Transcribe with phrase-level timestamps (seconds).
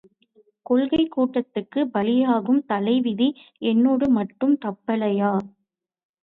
[0.65, 3.27] கொள்ளைக் கூட்டத்துக்குப் பலியாகும் தலைவிதி
[3.65, 5.31] என்னோடு மட்டும் தப்பலையா?